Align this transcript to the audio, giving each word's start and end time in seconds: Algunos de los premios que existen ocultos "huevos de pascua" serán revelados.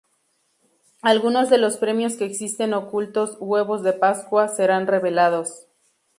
Algunos 1.03 1.51
de 1.51 1.59
los 1.59 1.77
premios 1.77 2.15
que 2.15 2.25
existen 2.25 2.73
ocultos 2.73 3.37
"huevos 3.39 3.83
de 3.83 3.93
pascua" 3.93 4.47
serán 4.47 4.87
revelados. 4.87 5.67